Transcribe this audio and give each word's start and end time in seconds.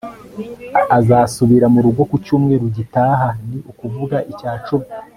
Azasubira 0.97 1.65
murugo 1.73 2.01
ku 2.09 2.15
cyumweru 2.25 2.65
gitaha 2.77 3.27
ni 3.47 3.57
ukuvuga 3.71 4.17
icya 4.31 4.51
cumi 4.65 4.87